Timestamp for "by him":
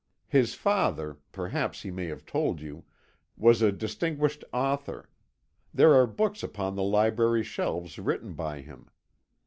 8.33-8.89